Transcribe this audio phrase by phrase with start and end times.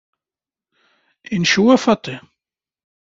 [1.35, 2.15] Incew, a Faaṭi!